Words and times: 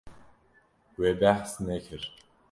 We 0.99 1.11
behs 1.21 1.53
nekir. 1.67 2.03